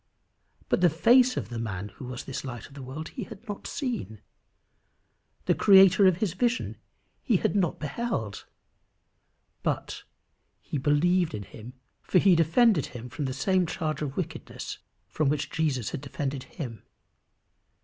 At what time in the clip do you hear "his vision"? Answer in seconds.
6.17-6.77